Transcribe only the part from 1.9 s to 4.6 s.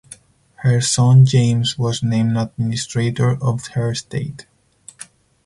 named administrator of her estate.